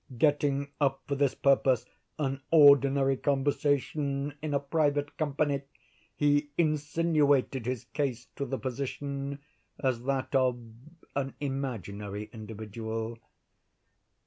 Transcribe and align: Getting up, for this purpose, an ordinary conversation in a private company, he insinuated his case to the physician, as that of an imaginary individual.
Getting 0.17 0.71
up, 0.81 1.03
for 1.05 1.13
this 1.13 1.35
purpose, 1.35 1.85
an 2.17 2.41
ordinary 2.49 3.17
conversation 3.17 4.33
in 4.41 4.55
a 4.55 4.59
private 4.59 5.15
company, 5.15 5.61
he 6.15 6.49
insinuated 6.57 7.67
his 7.67 7.83
case 7.83 8.25
to 8.35 8.47
the 8.47 8.57
physician, 8.57 9.37
as 9.77 10.01
that 10.05 10.33
of 10.33 10.57
an 11.15 11.35
imaginary 11.39 12.31
individual. 12.33 13.19